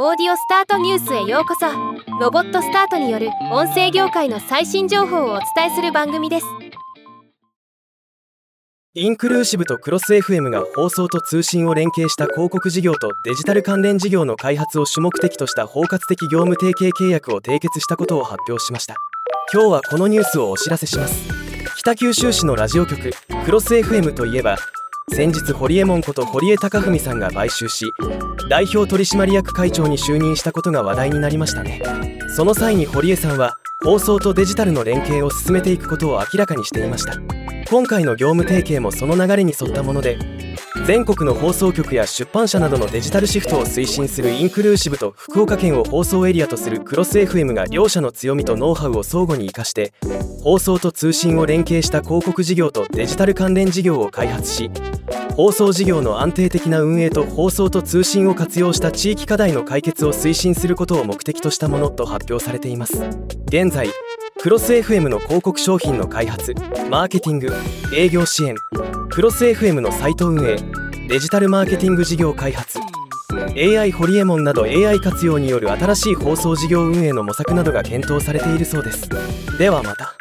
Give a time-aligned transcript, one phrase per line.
[0.00, 1.66] オーディオスタートニュースへようこそ。
[2.20, 6.46] ロボットスタートによる音声業界の最新情報をお伝えする番組です。
[8.94, 18.94] インクルーシブとクロス FM が放送と通信を連携した広告事業とデジタル関連事業の開発を主目的とした包括的業務提携契約を締結したことを発表しました。
[19.52, 21.28] 今日はこのニュースをお知らせします。
[21.76, 23.10] 北九州市のラジオ局
[23.44, 24.58] クロス FM といえば
[25.10, 27.92] 先日堀江門こと堀江貴文さんが買収し
[28.48, 31.82] 代表取締役会長に就任したことが話題になりましたね。
[32.36, 37.37] その際に堀江さんは放送とデジタルの連携を進めていくことを明らかにしていました。
[37.68, 40.18] 今回の業務提携もその流れに沿ったもので
[40.86, 49.92] 全国の放送局や出版社などのデジタルシフトを推進するインクルーシブと福岡県を放送エリアとするクロス FM が両社の強みとノウハウを相互に生かして
[50.42, 54.70] 放送と通信を連携した広告事業とデジタル関連事業を開発し
[55.38, 63.04] 放送事業の安定的な運営と放送と通信を活用した地域課題の解決を推進することを目的としたものと発表されています。
[63.46, 63.88] 現在
[64.40, 66.54] クロス FM の広告商品の開発
[66.88, 67.48] マーケティング
[67.92, 68.54] 営業支援
[69.10, 70.56] クロス FM のサイト運営
[71.08, 72.78] デジタルマーケティング事業開発
[73.56, 79.08] AI ホリエモンなど AI 活用による新しい放送事業運営の模索などが検討されているそうです。
[79.58, 80.14] ではまた。